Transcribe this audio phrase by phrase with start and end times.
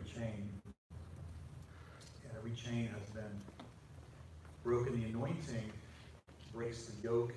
[0.00, 0.48] every chain.
[2.24, 3.40] And every chain has been
[4.62, 5.00] broken.
[5.00, 5.72] The anointing
[6.54, 7.32] breaks the yoke.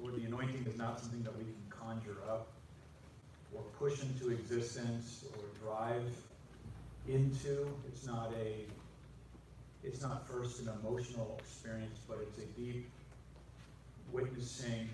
[0.00, 2.48] Lord, the anointing is not something that we can conjure up
[3.54, 6.12] or push into existence or drive
[7.08, 7.68] into.
[7.88, 8.64] It's not a
[9.82, 12.88] it's not first an emotional experience, but it's a deep
[14.12, 14.88] witnessing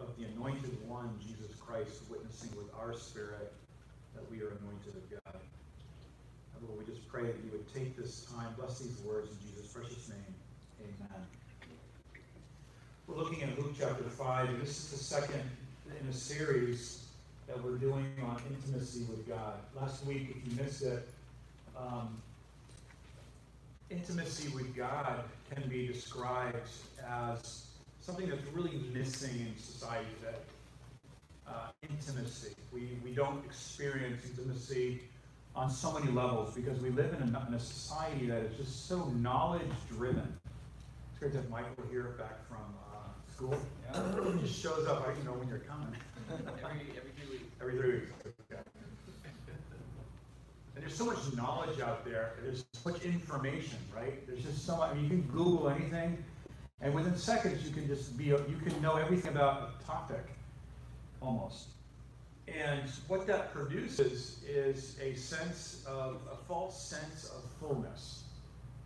[0.00, 3.52] of the anointed one, Jesus Christ, witnessing with our spirit
[4.14, 5.25] that we are anointed of God.
[6.62, 9.72] Lord, we just pray that you would take this time, bless these words in Jesus'
[9.72, 10.34] precious name.
[10.80, 11.26] Amen.
[13.06, 15.42] We're looking at Luke chapter 5, and this is the second
[16.00, 17.04] in a series
[17.46, 19.54] that we're doing on intimacy with God.
[19.74, 21.06] Last week, if you missed it,
[21.76, 22.16] um,
[23.90, 26.68] intimacy with God can be described
[27.08, 27.66] as
[28.00, 30.38] something that's really missing in society today.
[31.46, 32.54] Uh, intimacy.
[32.72, 35.02] We, we don't experience intimacy
[35.56, 38.86] on so many levels because we live in a, in a society that is just
[38.88, 40.38] so knowledge driven.
[41.10, 42.58] It's great to have Michael here back from
[42.92, 42.98] uh,
[43.34, 43.58] school.
[43.92, 44.34] Yeah.
[44.34, 45.02] He just shows up.
[45.08, 45.88] I don't know when you're coming.
[46.30, 47.44] every, every three weeks.
[47.60, 48.12] Every three weeks.
[48.52, 48.60] Okay.
[50.74, 52.34] And there's so much knowledge out there.
[52.42, 54.26] There's so much information, right?
[54.26, 54.90] There's just so much.
[54.90, 56.22] I mean, you can Google anything,
[56.82, 58.24] and within seconds you can just be.
[58.24, 60.26] You can know everything about a topic,
[61.22, 61.68] almost.
[62.48, 68.24] And what that produces is a sense of a false sense of fullness.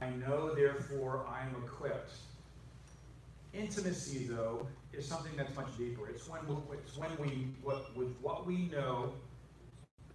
[0.00, 2.14] I know, therefore, I am equipped.
[3.52, 6.08] Intimacy, though, is something that's much deeper.
[6.08, 6.40] It's when
[6.72, 9.12] it's when we what with what we know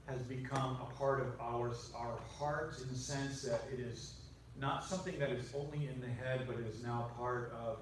[0.08, 4.14] has become a part of our, our hearts in the sense that it is
[4.60, 7.80] not something that is only in the head, but is now part of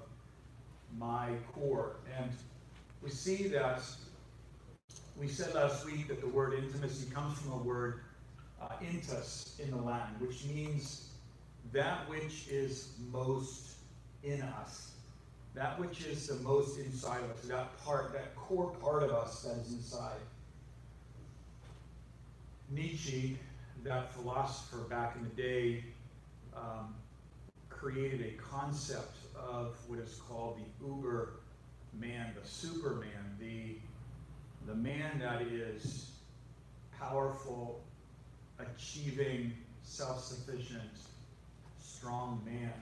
[0.97, 1.97] my core.
[2.17, 2.31] And
[3.01, 3.81] we see that,
[5.19, 8.01] we said last week that the word intimacy comes from a word
[8.61, 11.09] uh, intus in the Latin, which means
[11.71, 13.75] that which is most
[14.23, 14.91] in us.
[15.55, 19.43] That which is the most inside of us, that part, that core part of us
[19.43, 20.19] that is inside.
[22.71, 23.37] Nietzsche,
[23.83, 25.83] that philosopher back in the day,
[26.55, 26.95] um,
[27.69, 31.33] created a concept of what is called the uber
[31.99, 33.75] man, the superman, the,
[34.65, 36.11] the man that is
[36.97, 37.81] powerful,
[38.59, 39.53] achieving,
[39.83, 40.81] self sufficient,
[41.81, 42.73] strong man.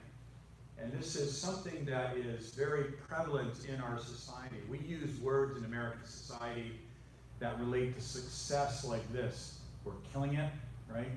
[0.80, 4.56] And this is something that is very prevalent in our society.
[4.68, 6.72] We use words in American society
[7.38, 10.50] that relate to success like this we're killing it,
[10.92, 11.10] right?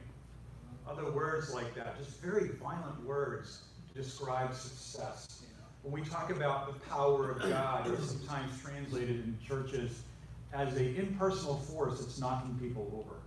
[0.88, 3.62] Other words like that, just very violent words
[3.94, 5.44] to describe success.
[5.84, 10.02] When we talk about the power of God, it's sometimes translated in churches
[10.55, 13.17] as an impersonal force that's knocking people over.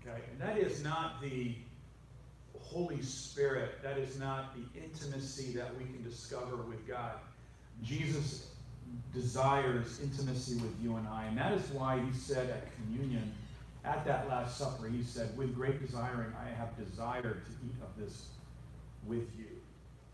[0.00, 0.22] Okay?
[0.32, 1.54] And that is not the
[2.58, 3.82] Holy Spirit.
[3.82, 7.14] That is not the intimacy that we can discover with God.
[7.82, 8.48] Jesus
[9.14, 11.26] desires intimacy with you and I.
[11.26, 13.32] And that is why he said at communion,
[13.84, 17.96] at that Last Supper, he said, With great desiring, I have desired to eat of
[17.96, 18.26] this
[19.06, 19.46] with you.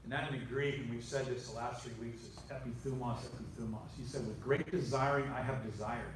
[0.07, 3.19] And that in the Greek, and we've said this the last three weeks, is epithumos,
[3.19, 3.89] epithumos.
[4.01, 6.15] He said, With great desiring, I have desired.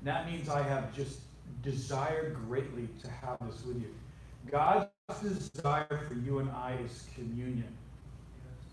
[0.00, 1.20] And that means I have just
[1.62, 3.94] desired greatly to have this with you.
[4.50, 4.88] God's
[5.22, 7.72] desire for you and I is communion.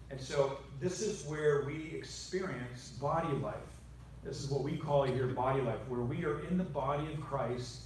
[0.09, 3.55] And so this is where we experience body life.
[4.23, 7.21] This is what we call here body life, where we are in the body of
[7.21, 7.81] Christ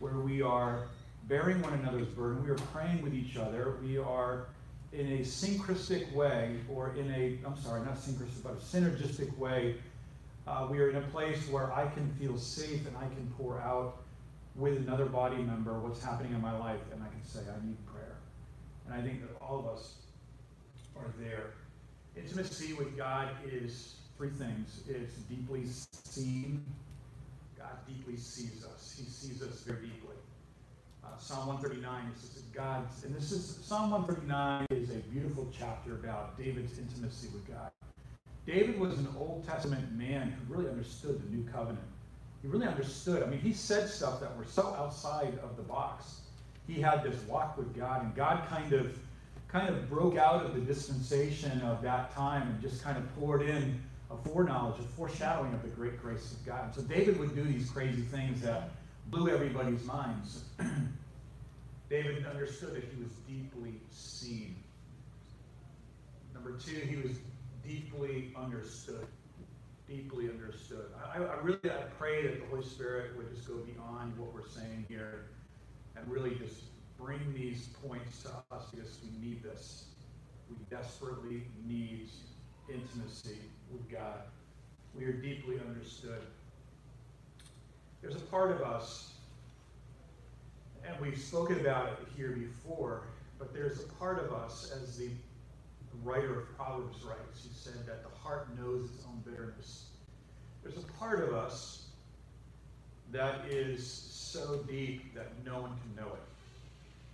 [0.00, 0.88] where we are
[1.28, 4.46] bearing one another's burden, we are praying with each other, we are
[4.92, 9.76] in a synchristic way, or in a, I'm sorry, not synchristic, but a synergistic way,
[10.46, 13.60] uh, we are in a place where I can feel safe and I can pour
[13.60, 13.98] out
[14.56, 17.76] with another body member what's happening in my life, and I can say, I need
[17.86, 18.16] prayer.
[18.86, 19.94] And I think that all of us
[20.96, 21.52] are there.
[22.16, 25.64] Intimacy with God is three things it's deeply
[26.04, 26.64] seen,
[27.56, 28.94] God deeply sees us.
[28.98, 30.16] He sees us very deeply.
[31.04, 35.94] Uh, Psalm 139 says that God's, and this is Psalm 139 is a beautiful chapter
[35.94, 37.70] about David's intimacy with God.
[38.46, 41.86] David was an Old Testament man who really understood the new covenant.
[42.42, 43.22] He really understood.
[43.22, 46.20] I mean, he said stuff that were so outside of the box.
[46.66, 48.98] He had this walk with God, and God kind of
[49.48, 53.42] kind of broke out of the dispensation of that time and just kind of poured
[53.42, 53.80] in
[54.10, 56.66] a foreknowledge, a foreshadowing of the great grace of God.
[56.66, 58.70] And so David would do these crazy things that
[59.10, 60.44] blew everybody's minds.
[61.90, 64.54] David understood that he was deeply seen.
[66.32, 67.18] Number two, he was
[67.66, 69.06] deeply understood.
[69.88, 70.86] Deeply understood.
[71.12, 74.48] I, I really I pray that the Holy Spirit would just go beyond what we're
[74.48, 75.26] saying here
[75.96, 76.62] and really just
[76.96, 79.86] bring these points to us because we need this.
[80.48, 82.08] We desperately need
[82.68, 83.38] intimacy
[83.72, 84.22] with God.
[84.94, 86.22] We are deeply understood.
[88.02, 89.12] There's a part of us,
[90.86, 93.02] and we've spoken about it here before,
[93.38, 95.10] but there's a part of us, as the
[96.02, 99.90] writer of Proverbs writes, who said that the heart knows its own bitterness.
[100.62, 101.88] There's a part of us
[103.12, 106.22] that is so deep that no one can know it.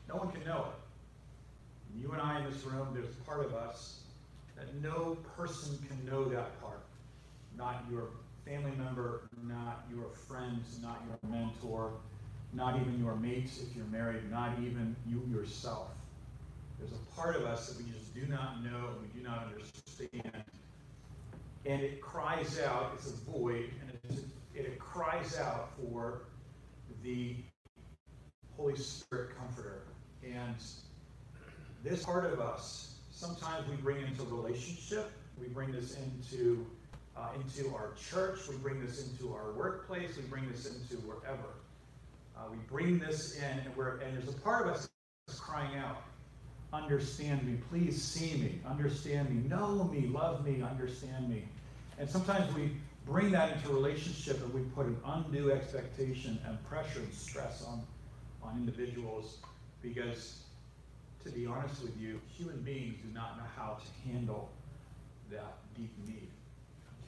[0.09, 1.93] No one can know it.
[1.93, 4.01] And You and I in this room, there's a part of us
[4.57, 6.81] that no person can know that part.
[7.57, 8.09] Not your
[8.47, 11.91] family member, not your friends, not your mentor,
[12.53, 15.89] not even your mates if you're married, not even you yourself.
[16.79, 20.45] There's a part of us that we just do not know, we do not understand.
[21.65, 26.23] And it cries out, it's a void, and it, it cries out for
[27.03, 27.35] the
[28.57, 29.83] Holy Spirit Comforter.
[30.23, 30.55] And
[31.83, 35.11] this part of us, sometimes we bring into relationship,
[35.41, 36.65] we bring this into
[37.17, 41.49] uh, into our church, we bring this into our workplace, we bring this into wherever.
[42.37, 44.89] Uh, we bring this in, and, we're, and there's a part of us
[45.39, 46.03] crying out,
[46.73, 51.45] understand me, please see me, understand me, know me, love me, understand me.
[51.99, 52.73] And sometimes we
[53.07, 57.83] bring that into relationship and we put an undue expectation and pressure and stress on,
[58.43, 59.39] on individuals
[59.81, 60.41] because,
[61.25, 64.51] to be honest with you, human beings do not know how to handle
[65.31, 66.29] that deep need.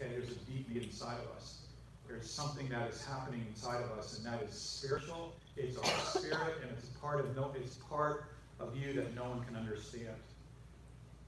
[0.01, 1.63] Okay, there's a deep need inside of us.
[2.07, 5.35] There's something that is happening inside of us, and that is spiritual.
[5.57, 7.53] It's our spirit, and it's part of no.
[7.57, 8.27] It's part
[8.61, 10.15] of you that no one can understand.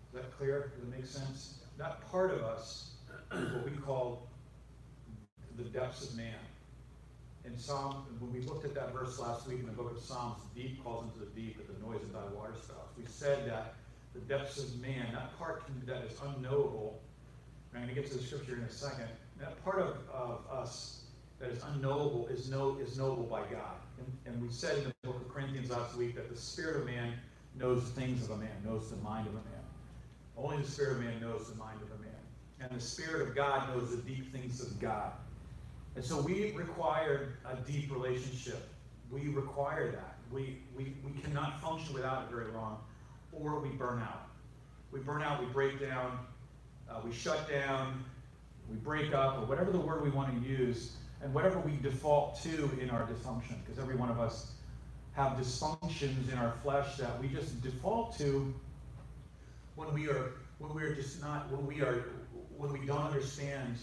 [0.09, 0.73] Is that clear?
[0.75, 1.59] Does it make sense?
[1.79, 2.93] That part of us
[3.33, 4.29] is what we call
[5.57, 6.39] the depths of man.
[7.45, 10.39] In Psalm, when we looked at that verse last week in the book of Psalms,
[10.55, 12.97] deep calls into the deep at the noise of thy waterspouts.
[12.97, 13.75] We said that
[14.15, 17.01] the depths of man, that part that is unknowable,
[17.75, 19.09] I'm going to get to the scripture in a second.
[19.39, 21.03] That part of, of us
[21.39, 23.77] that is unknowable is, know, is knowable by God.
[23.99, 26.87] And, and we said in the book of Corinthians last week that the spirit of
[26.87, 27.15] man
[27.59, 29.45] knows the things of a man, knows the mind of a man.
[30.37, 32.11] Only the spirit of man knows the mind of a man.
[32.61, 35.13] And the spirit of God knows the deep things of God.
[35.97, 38.69] And so we require a deep relationship.
[39.11, 40.17] We require that.
[40.31, 42.79] We, we, we cannot function without it very long,
[43.33, 44.29] or we burn out.
[44.93, 46.19] We burn out, we break down,
[46.91, 48.05] uh, we shut down,
[48.69, 50.93] we break up, or whatever the word we want to use,
[51.23, 54.53] and whatever we default to in our dysfunction, because every one of us
[55.13, 58.53] have dysfunctions in our flesh that we just default to
[59.75, 62.05] when we are when we are just not when we are
[62.57, 63.77] when we don't understand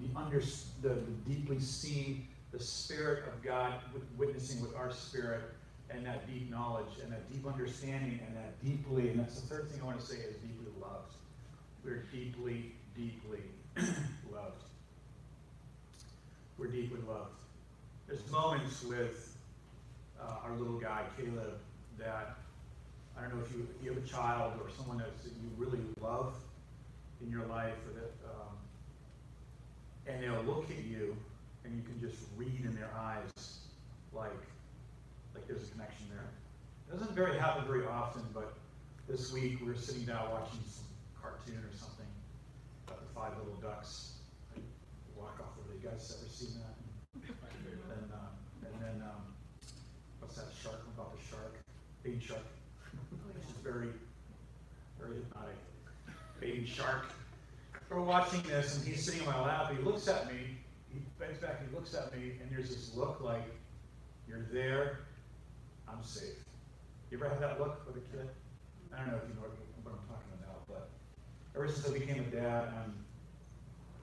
[0.00, 0.40] the under
[0.80, 0.94] the, the
[1.28, 3.74] deeply seeing the spirit of God
[4.16, 5.42] witnessing with our spirit
[5.90, 9.70] and that deep knowledge and that deep understanding and that deeply and that's the third
[9.70, 11.14] thing I want to say is deeply loved.
[11.84, 13.40] We're deeply, deeply
[14.32, 14.62] loved.
[16.56, 17.40] We're deeply loved.
[18.06, 19.36] There's moments with
[20.20, 21.58] uh, our little guy, Caleb,
[21.98, 22.36] that
[23.18, 25.80] I don't know if you, if you have a child or someone that you really
[26.00, 26.34] love
[27.20, 28.56] in your life, or that, um,
[30.06, 31.16] and they'll look at you,
[31.64, 33.58] and you can just read in their eyes,
[34.12, 34.30] like,
[35.34, 36.26] like there's a connection there.
[36.88, 38.54] It doesn't very happen very often, but
[39.08, 40.60] this week we were sitting down watching
[41.22, 42.10] cartoon or something
[42.86, 44.18] about the five little ducks.
[45.16, 45.78] walk off of it.
[45.82, 46.74] You guys ever seen that?
[47.14, 49.22] and, uh, and then, um,
[50.18, 51.54] what's that shark about the shark?
[52.02, 52.42] Baby shark.
[53.34, 53.88] Which is very,
[54.98, 55.56] very hypnotic.
[56.40, 57.06] Baby shark.
[57.88, 59.70] We're watching this, and he's sitting in my lap.
[59.70, 60.56] He looks at me.
[60.92, 61.60] He bends back.
[61.66, 63.44] He looks at me, and there's this look like,
[64.26, 65.00] "You're there.
[65.86, 66.42] I'm safe."
[67.10, 68.28] You ever have that look with a kid?
[68.92, 70.88] I don't know if you know what I'm talking about, but
[71.54, 72.94] ever since I became a dad, I'm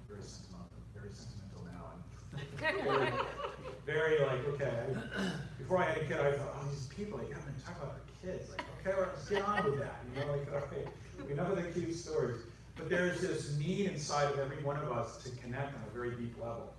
[0.07, 1.93] very sentimental, very sentimental now.
[2.33, 3.13] And
[3.85, 4.85] very, very like, okay,
[5.57, 8.33] before I had a kid, I thought, oh, these people, you haven't talk about their
[8.33, 8.49] kids.
[8.51, 9.99] Like, okay, let's get on with that.
[10.15, 10.85] You know, like, okay,
[11.27, 12.41] we know the cute stories.
[12.75, 16.11] But there's this need inside of every one of us to connect on a very
[16.11, 16.73] deep level.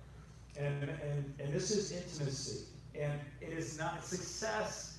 [0.57, 2.65] And, and, and this is intimacy.
[2.95, 4.97] And it is not, success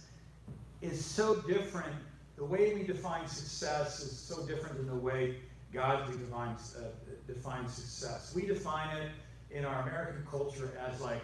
[0.80, 1.94] is so different.
[2.36, 5.36] The way we define success is so different than the way
[5.72, 6.88] God defines, uh,
[7.26, 8.32] defines success.
[8.34, 9.10] We define it
[9.50, 11.20] in our American culture as like,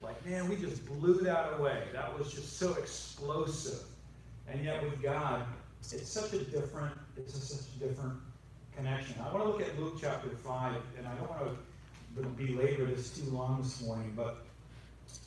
[0.00, 1.84] like, man, we just blew that away.
[1.92, 3.82] That was just so explosive.
[4.48, 5.46] And yet with God,
[5.80, 8.14] it's such a different, it's a, such a different
[8.76, 9.16] connection.
[9.20, 13.10] I want to look at Luke chapter 5, and I don't want to belabor this
[13.10, 14.44] too long this morning, but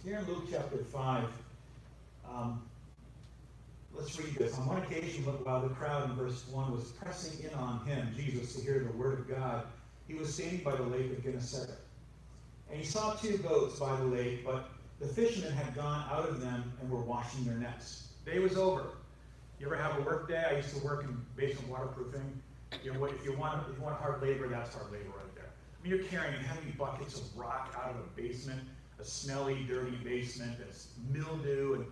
[0.04, 1.26] here in Luke chapter 5,
[2.30, 2.62] um,
[3.94, 4.58] Let's read this.
[4.58, 8.56] On one occasion, while the crowd in verse 1 was pressing in on him, Jesus,
[8.56, 9.65] to hear the word of God,
[10.08, 11.79] he was standing by the lake of Gennesaret.
[12.70, 16.41] And he saw two boats by the lake, but the fishermen had gone out of
[16.41, 18.10] them and were washing their nets.
[18.25, 18.89] Day was over.
[19.60, 20.44] You ever have a work day?
[20.50, 22.41] I used to work in basement waterproofing.
[22.84, 25.46] You know, if you want, if you want hard labor, that's hard labor right there.
[25.48, 28.62] I mean, you're carrying heavy buckets of rock out of a basement,
[29.00, 31.75] a smelly, dirty basement that's mildew.
[31.75, 31.86] And,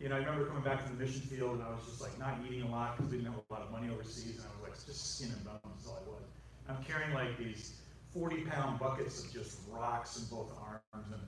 [0.00, 2.18] you know, I remember coming back from the mission field and I was just like
[2.18, 4.36] not eating a lot because we didn't have a lot of money overseas.
[4.36, 6.24] And I was like, just skin and bones is all I was.
[6.68, 7.74] I'm carrying like these
[8.14, 11.20] 40 pound buckets of just rocks in both arms and,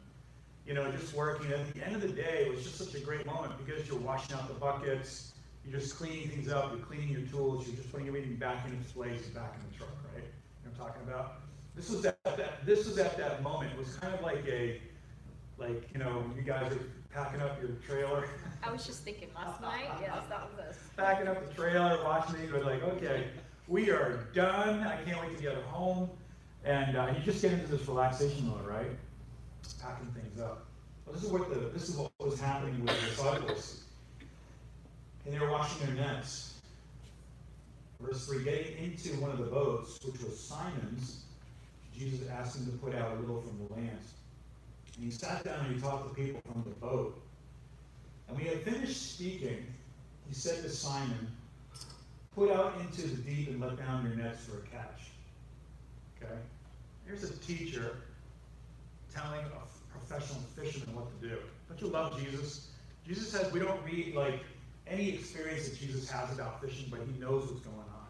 [0.67, 1.53] you know, just working.
[1.53, 3.99] At the end of the day, it was just such a great moment because you're
[3.99, 7.93] washing out the buckets, you're just cleaning things up, you're cleaning your tools, you're just
[7.93, 10.25] putting everything back in its place, back in the truck, right?
[10.25, 11.41] You know I'm talking about?
[11.77, 13.73] This was at that, this was at that moment.
[13.73, 14.81] It was kind of like a,
[15.59, 16.79] like, you know, you guys are
[17.13, 18.29] packing up your trailer,
[18.63, 20.79] I was just thinking last night, yes, that was us.
[20.97, 23.27] packing up the trailer, watching these, we're like, okay,
[23.69, 24.81] we are done.
[24.81, 26.09] I can't wait to get home.
[26.65, 28.91] And uh, you just get into this relaxation mode, right?
[29.81, 30.67] Packing things up.
[31.05, 33.83] Well, this is what the this is what was happening with the disciples,
[35.25, 36.61] and they were washing their nets.
[38.01, 41.25] Verse three: Getting into one of the boats, which was Simon's,
[41.97, 43.99] Jesus asked him to put out a little from the land.
[44.97, 47.21] And he sat down and he taught the people from the boat.
[48.29, 49.67] And when he had finished speaking,
[50.29, 51.29] he said to Simon,
[52.35, 55.11] Put out into the deep and let down your nets for a catch.
[56.17, 56.33] Okay?
[57.07, 57.97] Here's a teacher
[59.15, 61.37] telling a professional fisherman what to do.
[61.69, 62.69] Don't you love Jesus?
[63.07, 64.41] Jesus says we don't read like
[64.87, 68.07] any experience that Jesus has about fishing, but he knows what's going on.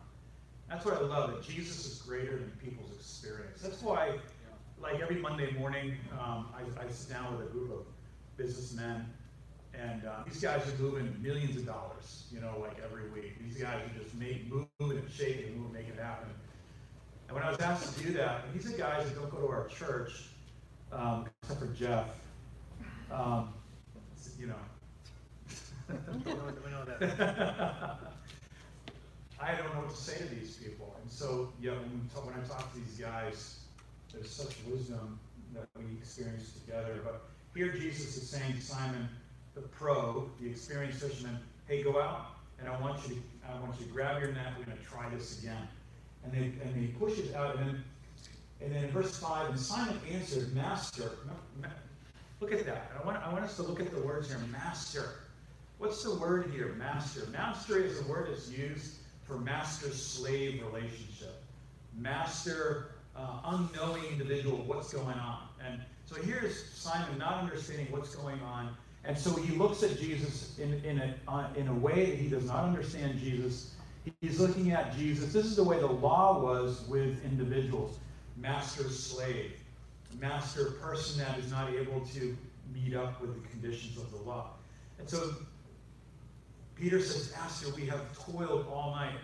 [0.68, 3.60] That's what I love, that Jesus is greater than people's experience.
[3.60, 4.18] That's why,
[4.82, 7.86] like every Monday morning, um, I, I sit down with a group of
[8.36, 9.06] businessmen
[9.74, 13.42] and uh, these guys are moving millions of dollars, you know, like every week.
[13.42, 16.28] These guys are just make, moving and shaking and moving, making it happen.
[17.28, 19.48] And when I was asked to do that, these are guys that don't go to
[19.48, 20.28] our church,
[20.92, 22.08] um, except for Jeff.
[23.10, 23.54] Um,
[24.38, 24.54] you know.
[29.40, 30.94] I don't know what to say to these people.
[31.00, 33.61] And so, yeah, when, talk, when I talk to these guys,
[34.12, 35.18] there's such wisdom
[35.54, 37.00] that we experience together.
[37.04, 37.22] But
[37.54, 39.08] here Jesus is saying to Simon,
[39.54, 41.38] the pro, the experienced fisherman,
[41.68, 42.26] hey, go out
[42.58, 44.52] and I want you to, I want you to grab your net.
[44.58, 45.68] We're going to try this again.
[46.24, 47.58] And they and they push it out.
[47.58, 47.82] And
[48.60, 51.10] and then in verse five, and Simon answered, Master.
[51.26, 51.74] ma- ma-
[52.40, 52.92] Look at that.
[53.00, 55.10] I want I want us to look at the words here, Master.
[55.78, 57.26] What's the word here, master?
[57.32, 61.42] Master is a word that's used for master-slave relationship.
[61.98, 65.40] Master, uh, unknowing individual, what's going on.
[65.64, 68.74] And so here's Simon not understanding what's going on.
[69.04, 72.28] And so he looks at Jesus in, in, a, uh, in a way that he
[72.28, 73.74] does not understand Jesus.
[74.20, 75.32] He's looking at Jesus.
[75.32, 77.98] This is the way the law was with individuals
[78.36, 79.52] master-slave,
[80.18, 82.36] master-person that is not able to
[82.72, 84.50] meet up with the conditions of the law.
[84.98, 85.34] And so
[86.74, 89.14] Peter says, Master, we have toiled all night.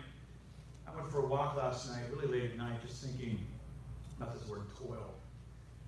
[0.87, 3.39] I went for a walk last night, really late at night, just thinking
[4.19, 5.13] about this word toil.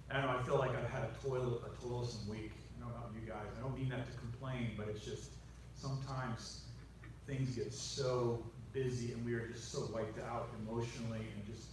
[0.10, 2.52] I don't know, I feel like I've had a toil, a toilsome week.
[2.78, 3.48] I don't know about you guys.
[3.58, 5.32] I don't mean that to complain, but it's just
[5.76, 6.62] sometimes
[7.28, 11.68] things get so busy and we are just so wiped out emotionally and just,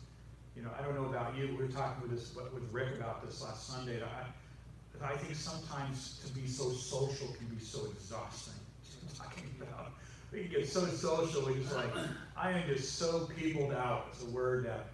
[0.56, 1.48] you know, I don't know about you.
[1.48, 4.00] We were talking with this with Rick about this last Sunday.
[4.02, 8.54] I, I think sometimes to be so social can be so exhausting.
[9.16, 9.92] Talking about.
[10.32, 11.90] We can get so social, we just like,
[12.36, 14.08] I am just so peopled out.
[14.12, 14.86] It's a word that,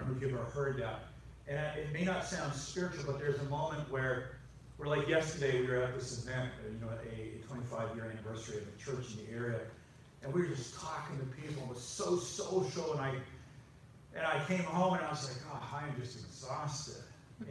[0.00, 1.04] If you've ever heard that.
[1.48, 4.32] And it may not sound spiritual, but there's a moment where,
[4.78, 8.64] we're like yesterday, we were at this event, you know, a 25 year anniversary of
[8.68, 9.60] a church in the area.
[10.22, 11.62] And we were just talking to people.
[11.62, 12.92] It was so social.
[12.92, 13.14] And I,
[14.14, 17.02] and I came home and I was like, oh, I am just exhausted.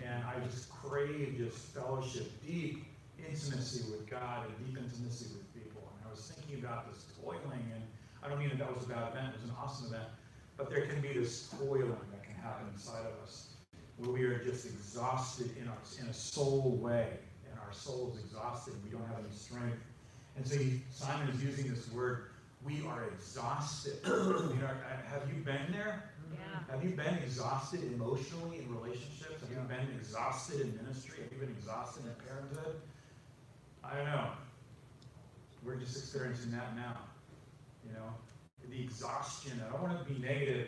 [0.04, 2.86] And I just crave just fellowship, deep
[3.20, 5.82] intimacy with God and deep intimacy with people.
[5.98, 7.84] And I was thinking about this toiling, and
[8.24, 10.10] I don't mean that that was a bad event, it was an awesome event,
[10.58, 13.56] but there can be this toiling that happen inside of us
[13.98, 17.08] where we are just exhausted in, our, in a soul way,
[17.50, 19.82] and our soul is exhausted, and we don't have any strength.
[20.38, 22.28] And so he, Simon is using this word,
[22.64, 23.94] we are exhausted.
[24.06, 26.12] you know, uh, have you been there?
[26.34, 26.74] Yeah.
[26.74, 29.40] Have you been exhausted emotionally in relationships?
[29.40, 31.24] Have you been exhausted in ministry?
[31.24, 32.82] Have you been exhausted in parenthood?
[33.84, 34.28] I don't know.
[35.64, 36.98] We're just experiencing that now.
[37.86, 38.10] You know,
[38.70, 39.62] the exhaustion.
[39.66, 40.68] I don't want to be negative.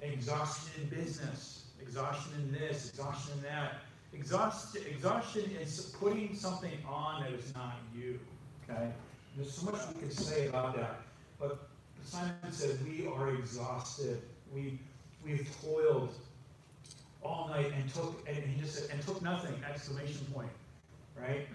[0.00, 3.80] Exhaustion in business, exhaustion in this, exhaustion in that.
[4.12, 8.18] Exhaust, exhaustion is putting something on that is not you.
[8.68, 8.90] Okay?
[9.36, 11.00] There's so much we can say about that.
[11.38, 11.68] But
[12.04, 14.22] Simon said, we are exhausted.
[14.54, 14.78] We,
[15.24, 16.14] we've toiled
[17.22, 20.50] all night and took, and he just said, and took nothing, exclamation point,
[21.20, 21.46] right?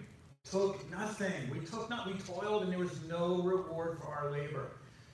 [0.50, 1.32] Took nothing.
[1.50, 4.70] We took not, we toiled and there was no reward for our labor.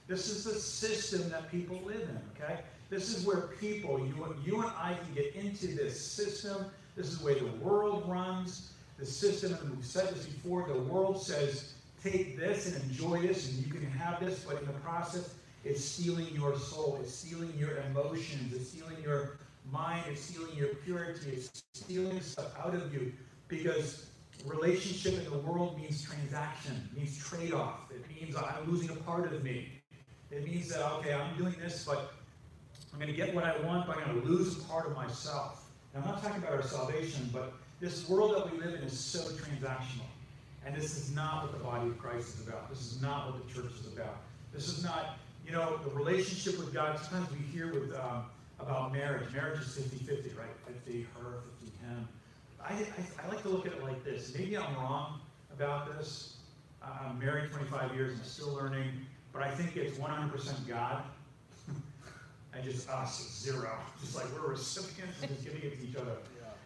[0.07, 2.61] This is the system that people live in, okay?
[2.91, 6.67] This is where people, you, you and I can get into this system.
[6.97, 8.73] This is the way the world runs.
[8.99, 13.49] The system, and we've said this before, the world says, take this and enjoy this
[13.49, 16.99] and you can have this, but in the process, it's stealing your soul.
[17.01, 18.53] It's stealing your emotions.
[18.53, 19.39] It's stealing your
[19.71, 20.03] mind.
[20.09, 21.31] It's stealing your purity.
[21.31, 23.13] It's stealing stuff out of you
[23.49, 24.07] because
[24.47, 27.91] relationship in the world means transaction, means trade-off.
[27.91, 29.81] It means I'm losing a part of me.
[30.31, 32.15] It means that, okay, I'm doing this, but
[32.93, 34.97] I'm going to get what I want, but I'm going to lose a part of
[34.97, 35.65] myself.
[35.95, 38.99] And I'm not talking about our salvation, but this world that we live in is
[38.99, 40.07] so transactional.
[40.65, 42.69] And this is not what the body of Christ is about.
[42.69, 44.17] This is not what the church is about.
[44.53, 46.99] This is not, you know, the relationship with God.
[46.99, 48.25] Sometimes we hear with um,
[48.59, 49.33] about marriage.
[49.33, 50.47] Marriage is 50-50, right?
[50.67, 52.09] 50 her, 50 him.
[52.63, 54.35] I, I, I like to look at it like this.
[54.37, 55.21] Maybe I'm wrong
[55.53, 56.37] about this.
[56.83, 58.91] I'm married 25 years and still learning,
[59.33, 61.03] but I think it's 100% God
[62.55, 63.79] and just us, zero.
[64.01, 66.17] Just like we're recipients and just giving it to each other.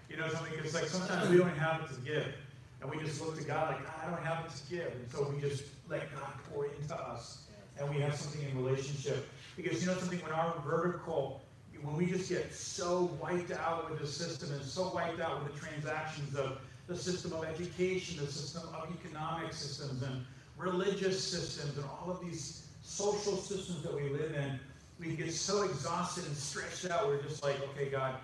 [0.08, 0.52] You know something?
[0.62, 2.34] It's like sometimes we don't have it to give.
[2.80, 4.92] And we just look to God like, I don't have it to give.
[4.92, 7.44] And so we just let God pour into us.
[7.78, 9.28] And we have something in relationship.
[9.56, 11.42] Because you know something, when our vertical,
[11.82, 15.54] when we just get so wiped out with the system and so wiped out with
[15.54, 20.24] the transactions of the system of education, the system of economic systems and
[20.56, 24.58] religious systems and all of these social systems that we live in,
[25.00, 28.14] we get so exhausted and stretched out, we're just like, okay, God,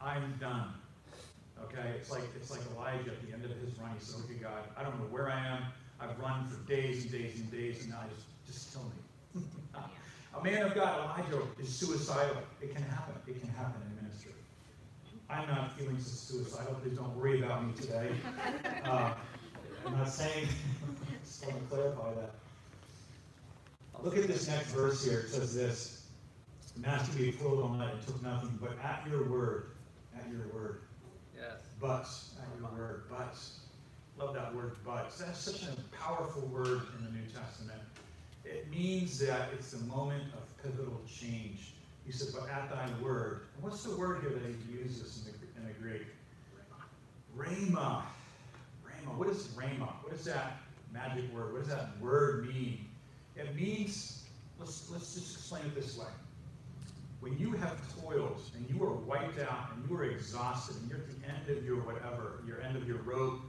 [0.00, 0.72] I'm done.
[1.64, 3.90] Okay, it's like it's like Elijah at the end of his run.
[3.98, 5.64] He said, "Okay, God, I don't know where I am.
[6.00, 9.42] I've run for days and days and days, and now just just kill me."
[10.34, 12.38] a man of God, Elijah, is suicidal.
[12.62, 13.14] It can happen.
[13.26, 14.32] It can happen in ministry.
[15.28, 16.74] I'm not feeling suicidal.
[16.82, 18.10] Please don't worry about me today.
[18.84, 19.14] Uh,
[19.86, 20.48] I'm not saying.
[21.24, 22.30] just want to clarify that.
[24.02, 25.20] Look at this next verse here.
[25.20, 25.99] It says this:
[26.76, 29.70] "Master, we toiled all night and took nothing, but at your word,
[30.16, 30.82] at your word."
[31.40, 31.60] Yes.
[31.80, 32.08] But,
[32.42, 33.60] at your word, buts.
[34.18, 35.18] Love that word, buts.
[35.18, 37.80] That's such a powerful word in the New Testament.
[38.44, 41.74] It means that it's a moment of pivotal change.
[42.04, 43.42] He said, but at thy word.
[43.54, 46.06] And what's the word here that he uses in the, in the Greek?
[47.36, 48.02] Rhema.
[48.84, 49.16] Rhema.
[49.16, 49.88] What is Rhema?
[50.02, 50.58] What is that
[50.92, 51.52] magic word?
[51.52, 52.86] What does that word mean?
[53.36, 54.24] It means,
[54.58, 56.08] let's, let's just explain it this way
[57.20, 60.98] when you have toiled and you are wiped out and you are exhausted and you're
[60.98, 63.40] at the end of your whatever, your end of your rope,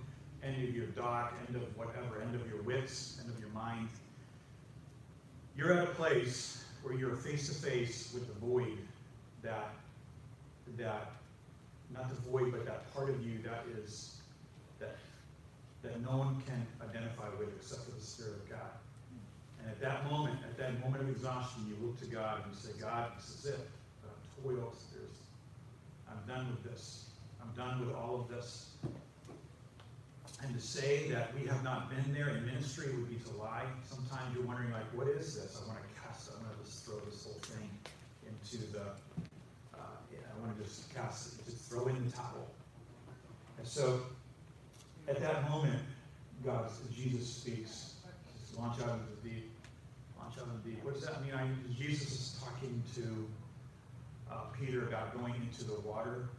[0.44, 3.88] end of your dock, end of whatever, end of your wits, end of your mind,
[5.56, 8.78] you're at a place where you're face to face with the void
[9.42, 9.74] that
[10.78, 11.12] that
[11.94, 14.18] not the void, but that part of you that is
[14.80, 14.96] that
[15.84, 18.72] that no one can identify with except for the Spirit of God.
[19.72, 22.78] At that moment, at that moment of exhaustion, you look to God and you say,
[22.78, 23.70] God, this is it.
[24.44, 25.18] There's,
[26.10, 27.06] I'm done with this.
[27.42, 28.72] I'm done with all of this.
[30.44, 33.64] And to say that we have not been there in ministry would be to lie.
[33.90, 35.62] Sometimes you're wondering, like, what is this?
[35.64, 36.32] I want to cast.
[36.32, 37.70] I want to just throw this whole thing
[38.28, 38.82] into the,
[39.74, 39.78] uh,
[40.12, 42.52] yeah, I want to just cast just throw in the towel.
[43.58, 44.02] And so,
[45.08, 45.80] at that moment,
[46.44, 47.94] God, Jesus speaks.
[48.58, 49.51] Launch out into the deep.
[50.84, 51.34] What does that mean?
[51.34, 53.28] I, Jesus is talking to
[54.32, 56.30] uh, Peter about going into the water.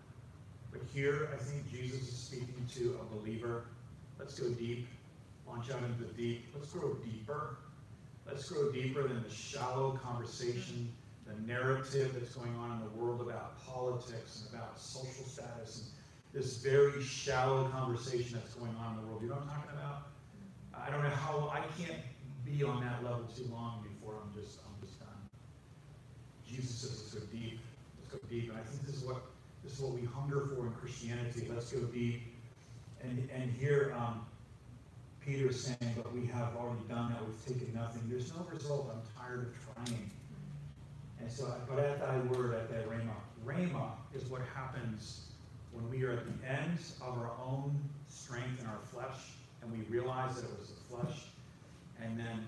[0.71, 3.65] But here, I think Jesus is speaking to a believer.
[4.19, 4.89] Let's go deep.
[5.47, 6.47] Launch out into the deep.
[6.55, 7.57] Let's grow deeper.
[8.27, 10.91] Let's grow deeper than the shallow conversation,
[11.27, 15.89] the narrative that's going on in the world about politics and about social status and
[16.33, 19.23] this very shallow conversation that's going on in the world.
[19.23, 20.09] You know what I'm talking about?
[20.75, 21.99] I don't know how I can't
[22.45, 25.09] be on that level too long before I'm just I'm just done.
[26.49, 27.61] Jesus says, let's go deep.
[27.99, 28.51] Let's go deep.
[28.51, 29.23] And I think this is what
[29.65, 31.49] this is what we hunger for in Christianity.
[31.53, 32.23] Let's go deep.
[33.03, 34.25] And and here um,
[35.25, 37.25] Peter is saying, but we have already done that.
[37.25, 38.03] We've taken nothing.
[38.09, 38.93] There's no result.
[38.93, 40.11] I'm tired of trying.
[41.21, 43.15] And so, but at thy word, at thy rhema,
[43.47, 45.27] rhema is what happens
[45.71, 47.79] when we are at the end of our own
[48.09, 49.21] strength in our flesh,
[49.63, 51.27] and we realize that it was the flesh,
[52.05, 52.47] and then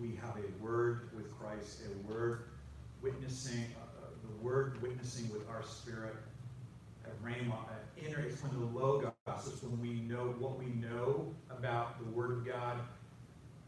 [0.00, 2.44] we have a word with Christ, a word
[3.02, 6.16] witnessing, uh, uh, the word witnessing with our spirit,
[7.04, 11.32] a rhema, an inner, it's when the logos, it's when we know what we know
[11.50, 12.80] about the word of God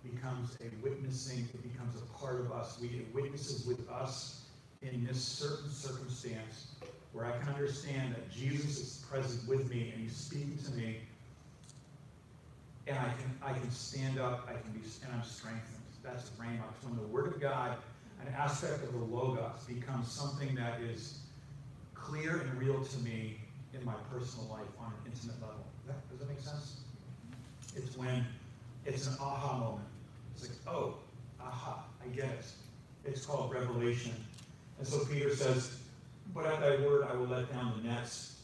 [0.02, 2.78] becomes a witnessing, it becomes a part of us.
[2.80, 4.42] We it witnesses with us
[4.82, 6.76] in this certain circumstance
[7.12, 10.98] where I can understand that Jesus is present with me and he's speaking to me.
[12.86, 15.82] And I can I can stand up, I can be and I'm strengthened.
[16.02, 16.62] That's rhema.
[16.74, 17.76] It's when the word of God,
[18.24, 21.18] an aspect of the logos, becomes something that is
[21.94, 23.40] clear and real to me
[23.74, 25.64] in my personal life on an intimate level.
[25.84, 26.80] Does that, does that make sense?
[27.74, 28.24] It's when
[28.84, 29.88] it's an aha moment.
[30.34, 30.98] It's like, oh,
[31.40, 32.46] aha, I get it.
[33.04, 34.12] It's called revelation.
[34.78, 35.78] And so Peter says,
[36.34, 38.40] But at thy word I will let down the nets.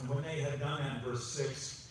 [0.00, 1.88] And when they had done that in verse 6,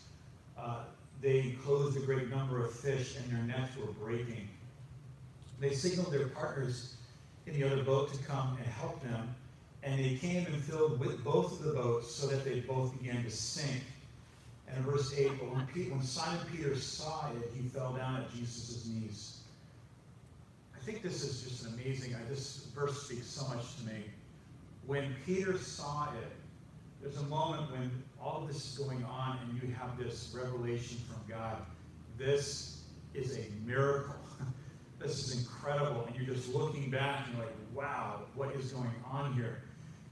[0.58, 0.78] uh,
[1.26, 4.48] they closed a great number of fish, and their nets were breaking.
[5.60, 6.98] They signaled their partners
[7.48, 9.34] in the other boat to come and help them,
[9.82, 13.24] and they came and filled with both of the boats so that they both began
[13.24, 13.82] to sink.
[14.68, 18.32] And verse 8, but when, Peter, when Simon Peter saw it, he fell down at
[18.32, 19.40] Jesus' knees.
[20.76, 22.14] I think this is just amazing.
[22.14, 24.04] I, this verse speaks so much to me.
[24.86, 26.32] When Peter saw it,
[27.02, 30.98] there's a moment when all of this is going on and you have this revelation
[31.08, 31.58] from God.
[32.18, 32.82] This
[33.14, 34.16] is a miracle.
[35.00, 36.06] this is incredible.
[36.06, 39.62] And you're just looking back and you're like, wow, what is going on here?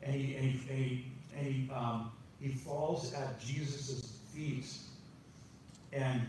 [0.01, 4.67] And he, and he, and he, and he, um, he falls at Jesus' feet
[5.91, 6.21] and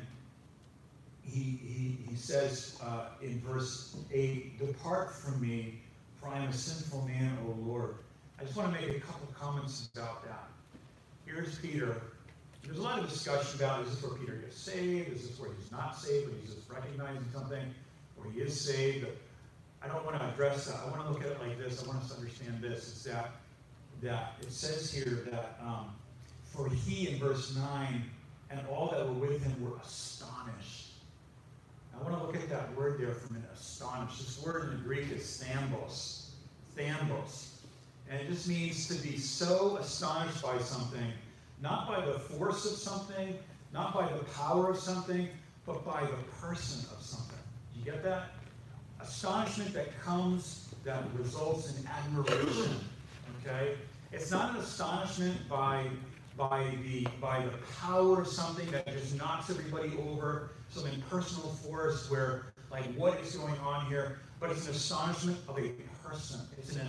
[1.22, 5.80] he, he, he says uh, in verse 8, Depart from me,
[6.20, 7.96] for I am a sinful man, O Lord.
[8.44, 10.48] I just want to make a couple of comments about that.
[11.24, 12.02] Here's Peter.
[12.62, 15.14] There's a lot of discussion about is this where Peter gets saved?
[15.14, 17.64] Is this where he's not saved, but he's just recognizing something,
[18.18, 19.06] or he is saved?
[19.82, 20.76] I don't want to address that.
[20.76, 21.82] I want to look at it like this.
[21.82, 22.80] I want us to understand this.
[22.80, 23.30] It's that
[24.02, 25.94] that it says here that um,
[26.44, 28.02] for he in verse 9
[28.50, 30.92] and all that were with him were astonished.
[31.98, 34.18] I want to look at that word there from an astonished.
[34.18, 36.26] This word in the Greek is thambos.
[36.76, 37.53] Thambos.
[38.14, 41.12] And it just means to be so astonished by something,
[41.60, 43.36] not by the force of something,
[43.72, 45.28] not by the power of something,
[45.66, 47.36] but by the person of something.
[47.76, 48.30] You get that?
[49.00, 52.76] Astonishment that comes, that results in admiration.
[53.40, 53.74] Okay?
[54.12, 55.88] It's not an astonishment by
[56.36, 62.08] by the by the power of something that just knocks everybody over, some impersonal force
[62.12, 65.72] where like what is going on here, but it's an astonishment of a
[66.14, 66.40] person.
[66.58, 66.86] It's an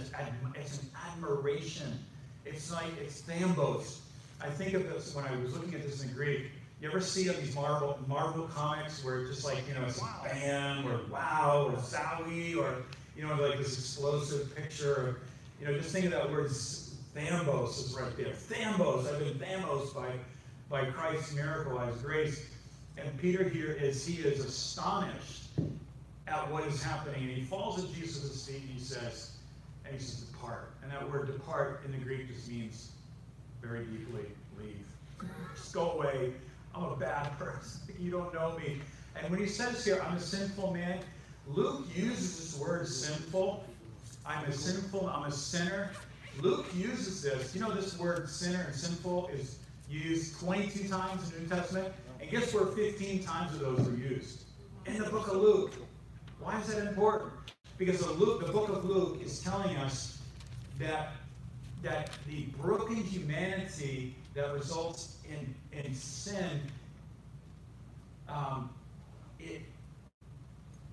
[0.55, 1.99] it's an admiration.
[2.45, 3.99] It's like it's thambos.
[4.41, 6.51] I think of this when I was looking at this in Greek.
[6.81, 10.01] You ever see of these Marvel Marvel comics where it's just like you know it's
[10.01, 10.21] wow.
[10.23, 12.83] bam or wow or zowie or
[13.17, 15.09] you know like this explosive picture.
[15.09, 15.17] Of,
[15.59, 16.51] you know, just think of that word
[17.15, 18.33] Thambos is right there.
[18.33, 20.11] Thambos, I've been thambos by,
[20.69, 22.45] by Christ's miracle, by his grace.
[22.97, 25.44] And Peter here is, he is astonished
[26.27, 27.23] at what is happening.
[27.23, 29.31] And he falls at Jesus' feet and he says,
[29.85, 30.71] and he says, depart.
[30.81, 32.91] And that word depart in the Greek just means
[33.61, 34.25] very deeply
[34.59, 34.85] leave.
[35.55, 36.33] Just go away.
[36.73, 37.81] I'm a bad person.
[37.99, 38.79] You don't know me.
[39.15, 40.99] And when he says here, I'm a sinful man,
[41.47, 43.63] Luke uses this word sinful.
[44.25, 45.91] I'm a sinful, I'm a sinner.
[46.41, 47.55] Luke uses this.
[47.55, 49.59] You know, this word sinner and sinful is
[49.89, 51.93] used 22 times in the New Testament.
[52.19, 54.43] And guess where 15 times of those are used?
[54.85, 55.73] In the book of Luke.
[56.39, 57.33] Why is that important?
[57.77, 60.21] Because the, Luke, the book of Luke is telling us
[60.79, 61.11] that,
[61.83, 66.61] that the broken humanity that results in, in sin,
[68.29, 68.69] um,
[69.39, 69.61] it,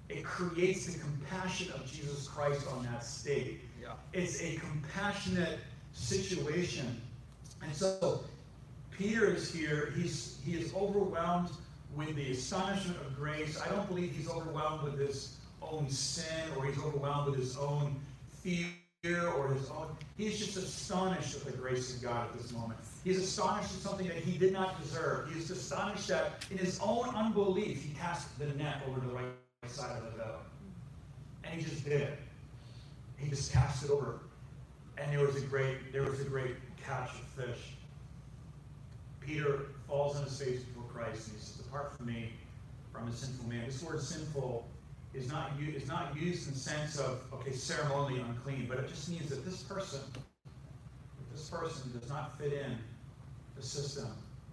[0.08, 3.60] it creates the compassion of Jesus Christ on that state.
[3.80, 3.92] Yeah.
[4.12, 5.58] It's a compassionate
[5.92, 7.00] situation.
[7.62, 8.24] And so
[8.90, 9.92] Peter is here.
[9.96, 11.50] He's he is overwhelmed
[11.96, 13.60] with the astonishment of grace.
[13.60, 18.00] I don't believe he's overwhelmed with his own sin or he's overwhelmed with his own
[18.42, 18.68] fear
[19.36, 19.96] or his own.
[20.16, 22.80] He's just astonished at the grace of God at this moment.
[23.04, 25.32] He's astonished at something that he did not deserve.
[25.32, 29.24] He's astonished that in his own unbelief, he cast the net over to the right
[29.66, 30.42] side of the boat.
[31.44, 32.18] And he just did it
[33.22, 34.20] he just cast it over.
[34.98, 37.74] And there was a great, there was a great catch of fish.
[39.20, 42.32] Peter falls on his face before Christ and he says, Depart from me,
[42.90, 43.66] for I'm a sinful man.
[43.66, 44.66] This word sinful
[45.12, 49.10] is not, is not used in the sense of, okay, ceremonially unclean, but it just
[49.10, 50.00] means that this person,
[51.30, 52.78] this person does not fit in
[53.54, 54.08] the system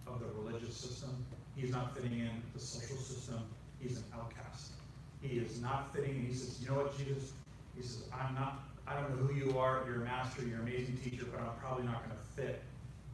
[0.07, 1.09] of the religious system.
[1.55, 3.39] He's not fitting in the social system.
[3.79, 4.73] He's an outcast.
[5.21, 6.25] He is not fitting.
[6.27, 7.31] He says, you know what, Jesus?
[7.77, 10.67] He says, I'm not, I don't know who you are, you're a master, you're an
[10.67, 12.61] amazing teacher, but I'm probably not going to fit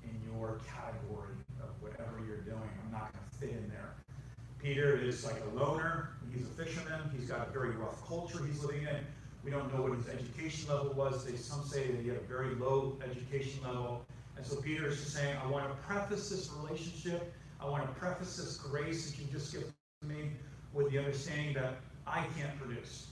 [0.03, 2.69] in your category of whatever you're doing.
[2.85, 3.93] I'm not going to fit in there.
[4.61, 6.09] Peter is like a loner.
[6.33, 8.97] he's a fisherman, he's got a very rough culture he's living in.
[9.43, 11.23] We don't know what his education level was.
[11.23, 14.03] They, some say that he had a very low education level.
[14.37, 17.31] And so Peter is just saying, I want to preface this relationship.
[17.61, 19.63] I want to preface this grace that you just give
[20.01, 20.31] to me
[20.73, 23.07] with the understanding that I can't produce.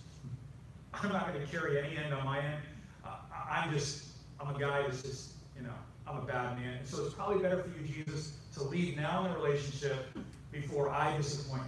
[0.93, 2.61] I'm not going to carry any end on my end.
[3.05, 3.17] Uh,
[3.49, 4.07] I'm just,
[4.39, 5.73] I'm a guy that's just, you know,
[6.07, 6.77] I'm a bad man.
[6.79, 10.05] And so it's probably better for you, Jesus, to leave now in the relationship
[10.51, 11.63] before I disappoint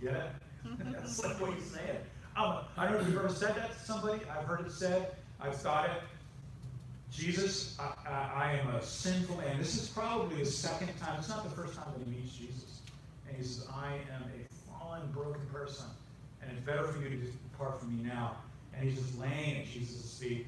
[0.00, 0.08] you.
[0.08, 0.30] Get it?
[0.92, 1.54] That's like what.
[2.34, 4.22] I'm a, I don't know if you've ever said that to somebody.
[4.30, 5.14] I've heard it said.
[5.40, 6.02] I've thought it.
[7.12, 9.58] Jesus, I, I, I am a sinful man.
[9.58, 11.18] This is probably the second time.
[11.18, 12.80] It's not the first time that he meets Jesus.
[13.28, 15.86] And he says, I am a fallen, broken person.
[16.40, 18.36] And it's better for you to depart from me now.
[18.74, 20.46] And he's just laying at Jesus' feet.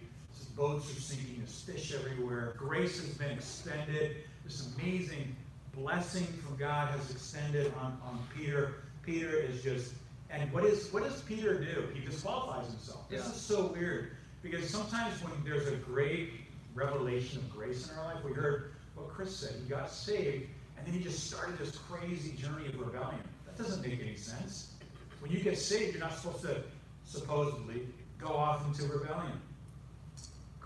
[0.57, 1.37] Boats are sinking.
[1.39, 2.55] There's fish everywhere.
[2.57, 4.19] Grace has been extended.
[4.45, 5.35] This amazing
[5.75, 8.75] blessing from God has extended on, on Peter.
[9.03, 9.95] Peter is just,
[10.31, 11.89] and what is what does Peter do?
[11.93, 13.09] He disqualifies himself.
[13.09, 13.33] This Yeah.
[13.33, 16.33] is so weird because sometimes when there's a great
[16.75, 19.57] revelation of grace in our life, we heard what Chris said.
[19.61, 23.21] He got saved, and then he just started this crazy journey of rebellion.
[23.47, 24.73] That doesn't make any sense.
[25.21, 26.63] When you get saved, you're not supposed to
[27.05, 27.89] supposedly
[28.19, 29.41] go off into rebellion.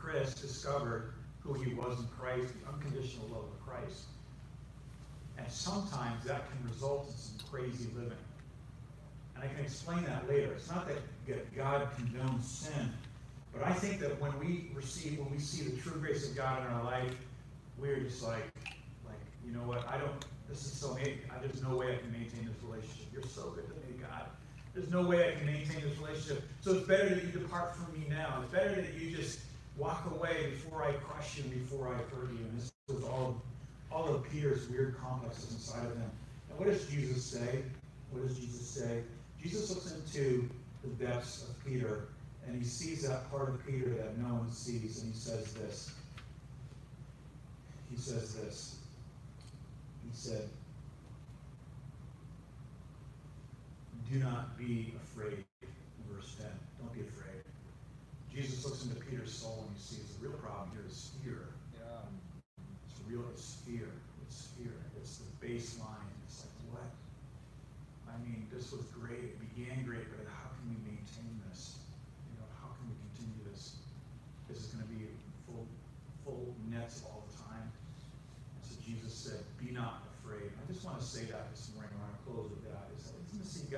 [0.09, 4.05] Chris discovered who he was in Christ, the unconditional love of Christ.
[5.37, 8.12] And sometimes that can result in some crazy living.
[9.35, 10.53] And I can explain that later.
[10.53, 12.90] It's not that God condones sin,
[13.53, 16.66] but I think that when we receive, when we see the true grace of God
[16.66, 17.14] in our life,
[17.79, 18.44] we're just like,
[19.07, 19.87] like, you know what?
[19.88, 20.25] I don't.
[20.49, 20.97] This is so.
[20.97, 23.07] There's no way I can maintain this relationship.
[23.12, 24.25] You're so good to me, God.
[24.75, 26.44] There's no way I can maintain this relationship.
[26.62, 28.40] So it's better that you depart from me now.
[28.42, 29.40] It's better that you just
[29.79, 32.45] walk away before I crush you, before I hurt you.
[32.45, 33.41] And this was all,
[33.91, 36.11] all of Peter's weird complexes inside of him.
[36.51, 37.62] And what does Jesus say?
[38.11, 39.03] What does Jesus say?
[39.41, 40.49] Jesus looks into
[40.83, 42.09] the depths of Peter,
[42.47, 45.93] and he sees that part of Peter that no one sees, and he says this.
[47.91, 48.77] He says this.
[50.03, 50.49] He said,
[54.11, 55.45] Do not be afraid.
[56.11, 56.47] Verse 10.
[56.81, 57.43] Don't be afraid.
[58.88, 61.53] Looks into Peter's soul and he sees the real problem here is fear.
[61.77, 62.09] Yeah.
[62.88, 63.88] It's real, it's fear.
[64.24, 64.72] It's fear.
[64.96, 66.09] It's the baseline.
[66.24, 66.90] It's like, what?
[68.09, 69.37] I mean, this was great.
[69.37, 71.85] It began great, but how can we maintain this?
[72.33, 73.77] You know, how can we continue this?
[74.48, 75.05] This is going to be
[75.44, 75.68] full,
[76.24, 77.68] full nets all the time.
[77.68, 80.48] And so Jesus said, be not afraid.
[80.48, 81.92] I just want to say that this morning.
[81.92, 82.88] I want to close with that.
[82.96, 83.68] Is that intimacy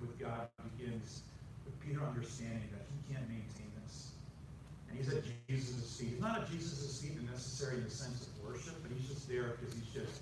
[0.00, 1.28] with God begins
[1.64, 4.16] with Peter understanding that he can't maintain this.
[4.88, 6.10] And he's at Jesus' feet.
[6.10, 9.08] He's not at Jesus' feet in necessarily in the necessary sense of worship, but he's
[9.08, 10.20] just there because he's just,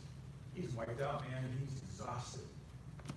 [0.55, 2.45] he's wiped out, man, and he's exhausted.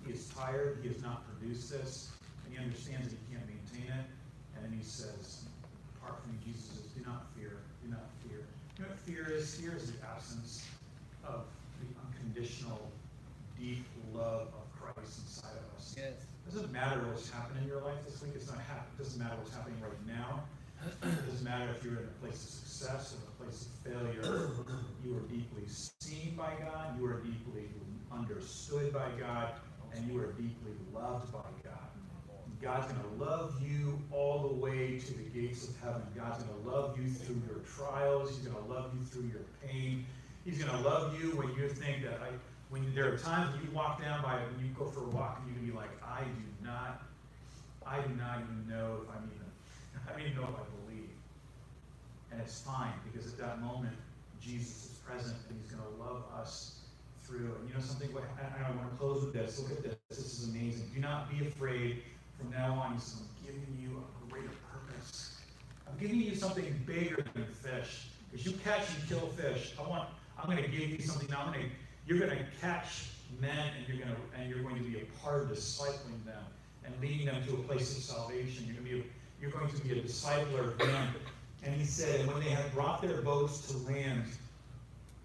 [0.06, 0.78] He is tired.
[0.82, 2.08] He has not produced this,
[2.44, 4.06] and he understands that he can't maintain it.
[4.56, 5.44] And then he says,
[5.96, 8.40] apart from me, Jesus says, do not fear, do not fear.
[8.78, 9.54] You know what fear is?
[9.54, 10.66] Fear is the absence
[11.26, 11.44] of
[11.80, 12.90] the unconditional,
[13.58, 15.94] deep love of Christ inside of us.
[15.96, 16.24] Yes.
[16.48, 18.32] Doesn't matter what's happening in your life this week.
[18.34, 18.96] It's not happening.
[18.96, 20.42] Doesn't matter what's happening right now.
[20.84, 24.50] It doesn't matter if you're in a place of success or a place of failure.
[25.04, 26.98] You are deeply seen by God.
[26.98, 27.68] You are deeply
[28.12, 29.54] understood by God,
[29.94, 31.74] and you are deeply loved by God.
[32.60, 36.02] God's going to love you all the way to the gates of heaven.
[36.16, 38.30] God's going to love you through your trials.
[38.30, 40.04] He's going to love you through your pain.
[40.44, 42.30] He's going to love you when you think that I,
[42.70, 45.48] when there are times you walk down by, when you go for a walk, and
[45.48, 47.02] you can be like, I do not,
[47.86, 49.47] I do not even know if I'm even,
[50.08, 51.10] I don't even know if I believe.
[52.32, 53.94] And it's fine, because at that moment,
[54.40, 56.80] Jesus is present, and he's going to love us
[57.24, 57.54] through.
[57.60, 59.58] And you know something, and I want to close with this.
[59.58, 59.96] Look at this.
[60.08, 60.90] This is amazing.
[60.94, 62.02] Do not be afraid.
[62.38, 65.36] From now on, he says, I'm giving you a greater purpose.
[65.88, 68.08] I'm giving you something bigger than fish.
[68.30, 69.74] Because you catch and kill fish.
[69.78, 71.28] I want, I'm going to give you something.
[71.30, 71.70] Now I'm going to,
[72.06, 75.04] you're going to catch men and you're going to, and you're going to be a
[75.20, 76.44] part of discipling them
[76.84, 78.64] and leading them to a place of salvation.
[78.66, 79.04] You're going to be, a,
[79.40, 81.08] you're going to be a discipler of them.
[81.64, 84.24] And he said, and when they had brought their boats to land,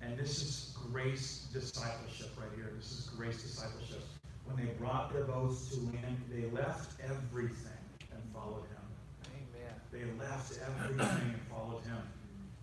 [0.02, 2.72] and this is grace discipleship right here.
[2.76, 4.04] This is grace discipleship.
[4.46, 7.72] When they brought their boats to land, they left everything
[8.12, 9.32] and followed him.
[9.34, 9.74] Amen.
[9.92, 12.02] They left everything and followed him.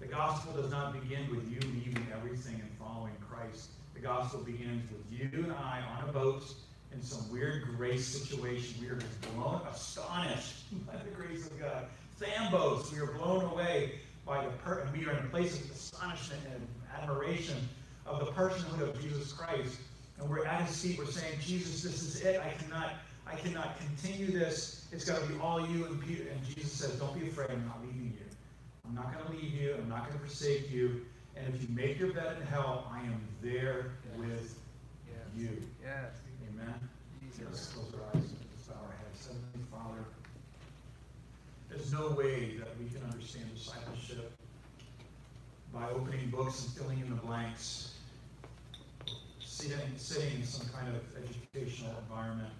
[0.00, 3.70] The gospel does not begin with you leaving everything and following Christ.
[3.94, 6.44] The gospel begins with you and I on a boat
[6.92, 8.76] in some weird grace situation.
[8.80, 11.86] We are just blown, astonished by the grace of God.
[12.20, 13.92] Thambos, we are blown away
[14.26, 16.66] by the per- and we are in a place of astonishment and
[17.00, 17.56] admiration
[18.06, 19.78] of the personhood of Jesus Christ.
[20.18, 22.40] And we're at his feet, we're saying, Jesus, this is it.
[22.40, 22.92] I cannot,
[23.26, 24.86] I cannot continue this.
[24.92, 26.24] It's got to be all you and Peter.
[26.30, 27.50] And Jesus says, Don't be afraid.
[27.50, 28.26] I'm not leaving you.
[28.86, 29.74] I'm not going to leave you.
[29.78, 31.02] I'm not going to forsake you.
[31.36, 34.56] And if you make your bed in hell, I am there with
[35.06, 35.16] Yes.
[35.38, 35.62] you.
[35.82, 36.10] Yes.
[37.40, 37.52] Amen.
[37.52, 39.26] Let's close our eyes and bow our heads.
[39.26, 40.04] Heavenly Father,
[41.70, 44.32] there's no way that we can understand discipleship
[45.72, 47.94] by opening books and filling in the blanks,
[49.38, 52.52] sitting, sitting in some kind of educational environment.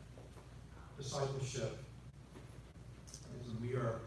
[0.97, 1.79] Discipleship
[3.39, 4.01] is we are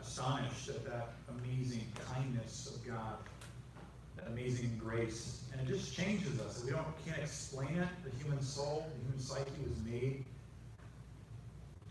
[0.00, 3.16] astonished at that amazing kindness of God,
[4.26, 6.62] amazing grace, and it just changes us.
[6.64, 7.88] We don't can't explain it.
[8.04, 10.24] The human soul, the human psyche was made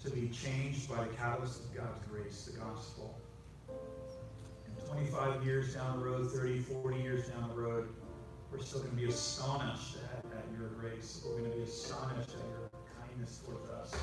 [0.04, 3.18] to be changed by the catalyst of God's grace, the gospel.
[3.68, 7.90] And 25 years down the road, 30, 40 years down the road,
[8.52, 11.22] we're still going to be astonished at, at your grace.
[11.26, 13.94] We're going to be astonished at your kindness towards us.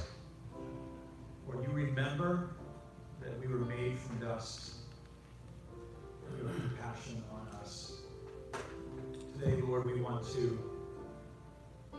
[1.48, 2.50] Lord, you remember
[3.20, 4.74] that we were made from dust.
[6.28, 7.45] And you have compassion on.
[9.46, 10.59] Today, Lord, we want to,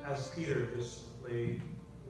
[0.05, 1.61] as Peter just lay,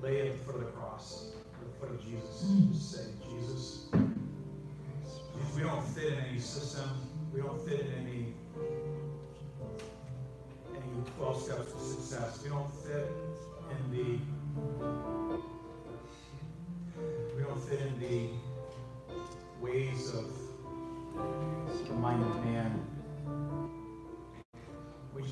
[0.02, 3.86] lay at the foot of the cross, at the foot of Jesus, just say, Jesus,
[3.93, 5.19] Jesus,
[5.56, 6.89] we don't fit in any system.
[7.32, 8.34] We don't fit in any
[10.71, 12.41] any 12 steps to success.
[12.41, 13.08] We don't fit
[13.69, 14.19] in the
[17.36, 18.30] we don't fit in the
[19.62, 20.26] ways of
[21.88, 22.87] the mind of man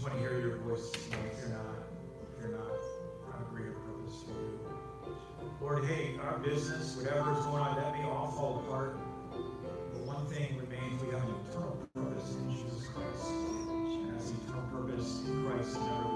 [0.06, 1.82] want to hear your voice If You're not,
[2.38, 2.78] if you're not
[3.34, 4.60] I agree with this you.
[5.60, 8.98] Lord, hey, our business, whatever is going on, that may all fall apart.
[9.32, 13.32] But one thing remains, we have an eternal purpose in Jesus Christ.
[13.32, 16.15] And that's eternal purpose in Christ and